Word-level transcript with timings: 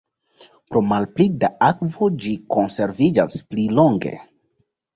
Pro 0.71 0.81
malpli 0.91 1.27
da 1.43 1.51
akvo 1.67 2.09
ĝi 2.25 2.33
konserviĝas 2.57 3.39
pli 3.53 3.69
longe. 3.81 4.19